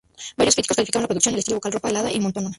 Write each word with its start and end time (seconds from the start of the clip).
Varios 0.35 0.55
críticos 0.55 0.77
calificaron 0.77 1.03
la 1.03 1.09
producción 1.09 1.33
y 1.33 1.35
el 1.35 1.39
estilo 1.41 1.57
vocal 1.57 1.73
popa, 1.73 1.89
heladas 1.91 2.15
y 2.15 2.19
monótona. 2.19 2.49